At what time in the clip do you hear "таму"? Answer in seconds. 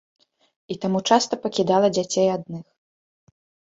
0.85-0.99